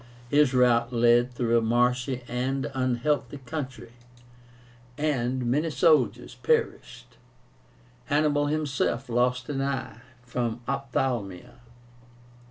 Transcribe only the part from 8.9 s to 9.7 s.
lost an